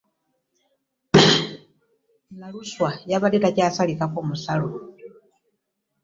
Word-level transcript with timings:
Naluswa 2.39 2.89
yabadde 3.09 3.39
takyasalikako 3.43 4.19
musale. 4.27 4.69